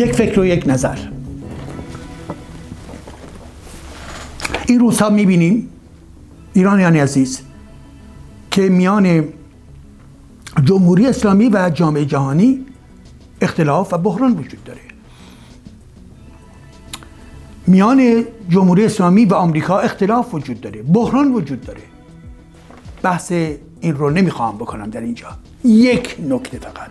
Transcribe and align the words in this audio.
یک 0.00 0.12
فکر 0.12 0.40
و 0.40 0.44
یک 0.44 0.64
نظر. 0.66 0.98
این 4.66 4.80
روزها 4.80 5.10
می‌بینیم 5.10 5.68
ایرانیان 6.52 6.96
عزیز 6.96 7.40
که 8.50 8.62
میان 8.62 9.24
جمهوری 10.64 11.06
اسلامی 11.06 11.48
و 11.48 11.70
جامعه 11.74 12.04
جهانی 12.04 12.66
اختلاف 13.40 13.92
و 13.92 13.98
بحران 13.98 14.32
وجود 14.32 14.64
داره. 14.64 14.80
میان 17.66 18.24
جمهوری 18.48 18.84
اسلامی 18.84 19.24
و 19.24 19.34
آمریکا 19.34 19.78
اختلاف 19.78 20.34
وجود 20.34 20.60
داره 20.60 20.82
بحران 20.82 21.32
وجود 21.32 21.60
داره. 21.60 21.82
بحث 23.02 23.32
این 23.80 23.94
رو 23.96 24.10
نمی‌خواهم 24.10 24.56
بکنم 24.56 24.90
در 24.90 25.00
اینجا. 25.00 25.28
یک 25.64 26.16
نکته 26.28 26.58
فقط. 26.58 26.90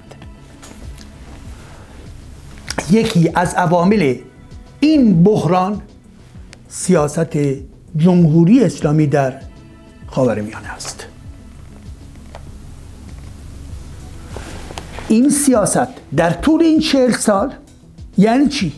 یکی 2.92 3.32
از 3.36 3.54
عوامل 3.54 4.16
این 4.80 5.24
بحران 5.24 5.82
سیاست 6.68 7.38
جمهوری 7.98 8.64
اسلامی 8.64 9.08
در 9.08 9.34
خاورمیانه 10.08 10.68
است. 10.68 11.06
این 15.08 15.30
سیاست 15.30 15.88
در 16.16 16.30
طول 16.32 16.62
این 16.62 16.80
چهل 16.80 17.12
سال 17.12 17.54
یعنی 18.18 18.48
چی؟ 18.48 18.74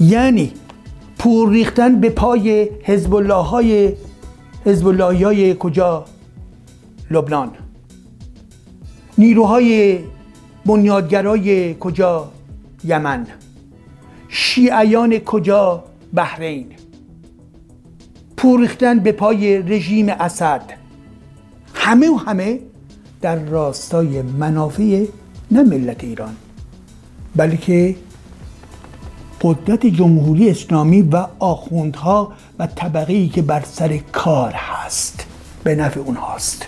یعنی 0.00 0.52
پور 1.18 1.50
ریختن 1.50 2.00
به 2.00 2.10
پای 2.10 2.68
حزب 2.84 3.14
الله 3.14 3.34
های 3.34 3.92
حزب 4.64 5.00
های 5.00 5.56
کجا؟ 5.58 6.04
لبنان. 7.10 7.50
نیروهای 9.18 9.98
بنیادگرای 10.66 11.74
کجا؟ 11.80 12.30
یمن. 12.84 13.26
شیعیان 14.28 15.18
کجا 15.18 15.84
بحرین؟ 16.14 16.66
پوریختن 18.36 18.98
به 18.98 19.12
پای 19.12 19.62
رژیم 19.62 20.08
اسد. 20.08 20.62
همه 21.74 22.10
و 22.10 22.16
همه 22.16 22.60
در 23.20 23.36
راستای 23.36 24.22
منافع 24.22 25.04
نه 25.50 25.62
ملت 25.62 26.04
ایران 26.04 26.36
بلکه 27.36 27.96
قدرت 29.42 29.86
جمهوری 29.86 30.50
اسلامی 30.50 31.02
و 31.02 31.26
آخوندها 31.38 32.32
و 32.58 32.66
طبقه 32.66 33.28
که 33.28 33.42
بر 33.42 33.62
سر 33.64 33.96
کار 33.96 34.52
هست. 34.52 35.26
به 35.64 35.74
نفع 35.74 36.00
اونهاست. 36.00 36.66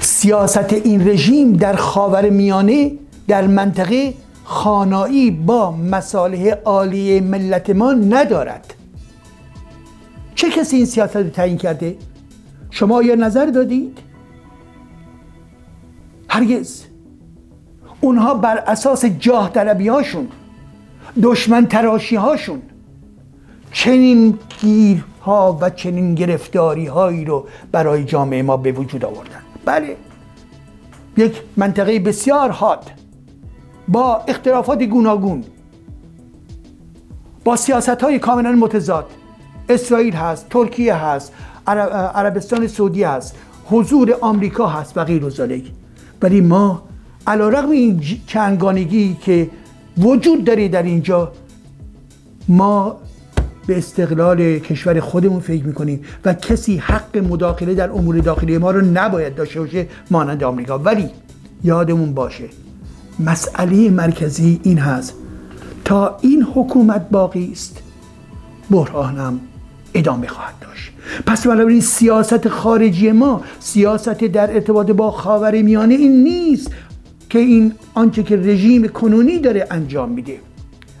سیاست 0.00 0.72
این 0.72 1.08
رژیم 1.08 1.52
در 1.52 1.76
خاور 1.76 2.30
میانه 2.30 2.92
در 3.28 3.46
منطقه 3.46 4.14
خانایی 4.44 5.30
با 5.30 5.70
مصالح 5.72 6.50
عالی 6.50 7.20
ملت 7.20 7.70
ما 7.70 7.92
ندارد. 7.92 8.74
چه 10.34 10.50
کسی 10.50 10.76
این 10.76 10.86
سیاست 10.86 11.16
رو 11.16 11.28
تعیین 11.28 11.58
کرده؟ 11.58 11.96
شما 12.70 13.02
یا 13.02 13.14
نظر 13.14 13.46
دادید؟ 13.46 13.98
هرگز. 16.28 16.82
اونها 18.00 18.34
بر 18.34 18.58
اساس 18.58 19.04
جاه 19.04 19.52
طلبی 19.52 19.88
هاشون 19.88 20.28
دشمن 21.22 21.66
تراشی 21.66 22.16
هاشون 22.16 22.62
چنین 23.72 24.38
گیرها 24.60 25.58
و 25.60 25.70
چنین 25.70 26.14
گرفتاری 26.14 26.86
هایی 26.86 27.24
رو 27.24 27.46
برای 27.72 28.04
جامعه 28.04 28.42
ما 28.42 28.56
به 28.56 28.72
وجود 28.72 29.04
آوردن. 29.04 29.42
بله. 29.64 29.96
یک 31.16 31.42
منطقه 31.56 31.98
بسیار 31.98 32.50
حاد. 32.50 32.90
با 33.88 34.22
اختلافات 34.28 34.82
گوناگون 34.82 35.44
با 37.44 37.56
سیاست 37.56 37.88
های 37.88 38.18
کاملا 38.18 38.52
متضاد. 38.52 39.06
اسرائیل 39.68 40.14
هست 40.14 40.48
ترکیه 40.48 40.94
هست 40.94 41.32
عربستان 41.66 42.66
سعودی 42.66 43.02
هست 43.02 43.36
حضور 43.70 44.16
آمریکا 44.20 44.66
هست 44.66 44.96
و 44.96 45.04
غیر 45.04 45.24
ولی 46.22 46.40
ما 46.40 46.82
علا 47.26 47.48
رقم 47.48 47.70
این 47.70 48.00
چنگانگی 48.26 49.16
که 49.20 49.50
وجود 49.98 50.44
داره 50.44 50.68
در 50.68 50.82
اینجا 50.82 51.32
ما 52.48 52.96
به 53.66 53.78
استقلال 53.78 54.58
کشور 54.58 55.00
خودمون 55.00 55.40
فکر 55.40 55.64
می‌کنیم 55.64 56.04
و 56.24 56.34
کسی 56.34 56.76
حق 56.76 57.18
مداخله 57.18 57.74
در 57.74 57.90
امور 57.90 58.18
داخلی 58.18 58.58
ما 58.58 58.70
رو 58.70 58.80
نباید 58.80 59.34
داشته 59.34 59.60
باشه 59.60 59.86
مانند 60.10 60.44
آمریکا. 60.44 60.78
ولی 60.78 61.10
یادمون 61.64 62.14
باشه 62.14 62.44
مسئله 63.20 63.90
مرکزی 63.90 64.60
این 64.62 64.78
هست. 64.78 65.14
تا 65.84 66.18
این 66.20 66.42
حکومت 66.54 67.10
باقی 67.10 67.52
است 67.52 67.82
بحرانم 68.70 69.40
ادامه 69.94 70.26
خواهد 70.26 70.54
داشت. 70.60 70.92
پس 71.26 71.46
بنابراین 71.46 71.80
سیاست 71.80 72.48
خارجی 72.48 73.12
ما 73.12 73.42
سیاست 73.60 74.08
در 74.24 74.54
ارتباط 74.54 74.90
با 74.90 75.10
خاور 75.10 75.62
میانه 75.62 75.94
این 75.94 76.22
نیست 76.22 76.70
که 77.30 77.38
این 77.38 77.72
آنچه 77.94 78.22
که 78.22 78.36
رژیم 78.36 78.88
کنونی 78.88 79.38
داره 79.38 79.66
انجام 79.70 80.10
میده. 80.10 80.38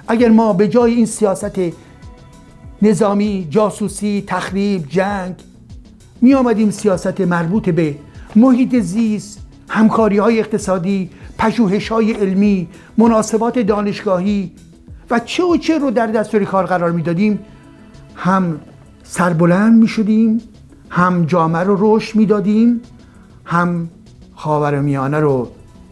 اگر 0.08 0.28
ما 0.28 0.52
به 0.52 0.68
جای 0.68 0.94
این 0.94 1.06
سیاست 1.06 1.60
نظامی 2.82 3.46
جاسوسی 3.50 4.24
تخریب 4.26 4.86
جنگ 4.88 5.34
می 6.20 6.34
آمدیم 6.34 6.70
سیاست 6.70 7.20
مربوط 7.20 7.68
به 7.68 7.94
محیط 8.36 8.80
زیست 8.80 9.45
همکاری 9.76 10.18
های 10.18 10.38
اقتصادی 10.38 11.10
پژوهش 11.38 11.88
های 11.88 12.12
علمی 12.12 12.68
مناسبات 12.98 13.58
دانشگاهی 13.58 14.50
و 15.10 15.18
چه 15.18 15.44
و 15.44 15.56
چه 15.56 15.78
رو 15.78 15.90
در 15.90 16.06
دستور 16.06 16.44
کار 16.44 16.66
قرار 16.66 16.92
می‌دادیم 16.92 17.38
هم 18.14 18.60
سربلند 19.02 19.80
می 19.80 19.88
شدیم 19.88 20.40
هم 20.90 21.24
جامعه 21.24 21.62
رو 21.62 21.76
رشد 21.80 22.16
می‌دادیم 22.16 22.80
هم 23.44 23.88
خاورمیانه 24.34 25.20
رو 25.20 25.48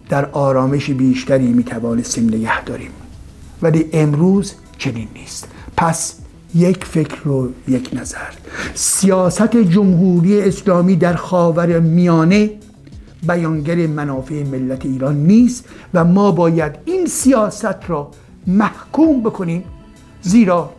در 0.08 0.30
آرامش 0.30 0.90
بیشتری 0.90 1.52
می 1.52 1.64
توانستیم 1.64 2.28
نگه 2.28 2.64
داریم. 2.64 2.90
ولی 3.62 3.88
امروز 3.92 4.54
چنین 4.78 5.08
نیست. 5.14 5.48
پس 5.76 6.18
یک 6.54 6.84
فکر 6.84 7.28
و 7.28 7.52
یک 7.68 7.90
نظر. 7.92 8.32
سیاست 8.74 9.56
جمهوری 9.56 10.42
اسلامی 10.42 10.96
در 10.96 11.14
خاور 11.14 11.80
میانه 11.80 12.50
بیانگر 13.26 13.86
منافع 13.86 14.42
ملت 14.42 14.86
ایران 14.86 15.16
نیست 15.16 15.64
و 15.94 16.04
ما 16.04 16.32
باید 16.32 16.72
این 16.84 17.06
سیاست 17.06 17.90
را 17.90 18.10
محکوم 18.46 19.20
بکنیم. 19.20 19.64
زیرا 20.22 20.72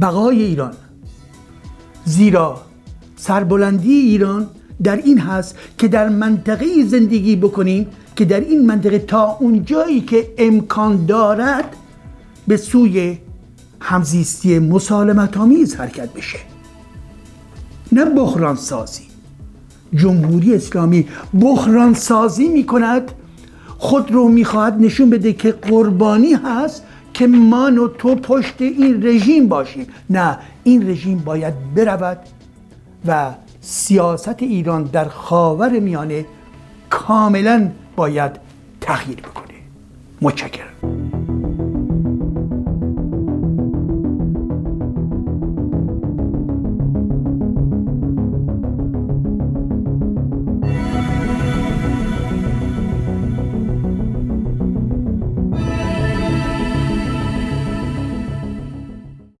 بقای 0.00 0.42
ایران 0.42 0.72
زیرا 2.04 2.62
سربلندی 3.16 3.92
ایران 3.92 4.48
در 4.82 4.96
این 4.96 5.18
هست 5.18 5.58
که 5.78 5.88
در 5.88 6.08
منطقه 6.08 6.84
زندگی 6.84 7.36
بکنیم 7.36 7.86
که 8.16 8.24
در 8.24 8.40
این 8.40 8.66
منطقه 8.66 8.98
تا 8.98 9.36
اونجایی 9.40 10.00
که 10.00 10.34
امکان 10.38 11.06
دارد 11.06 11.76
به 12.48 12.56
سوی 12.56 13.18
همزیستی 13.80 14.58
مسالمت 14.58 15.36
آمیز 15.36 15.74
حرکت 15.74 16.12
بشه. 16.12 16.38
نه 17.92 18.04
بحران 18.04 18.56
سازی. 18.56 19.13
جمهوری 19.94 20.54
اسلامی 20.54 21.08
بحران 21.40 21.94
سازی 21.94 22.48
می 22.48 22.66
کند 22.66 23.12
خود 23.78 24.12
رو 24.12 24.28
می‌خواهد 24.28 24.76
نشون 24.80 25.10
بده 25.10 25.32
که 25.32 25.52
قربانی 25.52 26.32
هست 26.32 26.82
که 27.14 27.26
من 27.26 27.78
و 27.78 27.88
تو 27.88 28.14
پشت 28.14 28.54
این 28.58 29.06
رژیم 29.06 29.48
باشیم. 29.48 29.86
نه 30.10 30.38
این 30.64 30.88
رژیم 30.88 31.18
باید 31.18 31.54
برود 31.76 32.18
و 33.06 33.30
سیاست 33.60 34.42
ایران 34.42 34.82
در 34.82 35.04
خاور 35.04 35.78
میانه 35.78 36.26
کاملا 36.90 37.70
باید 37.96 38.32
تغییر 38.80 39.20
بکنه. 39.20 39.54
متشکرم. 40.22 40.73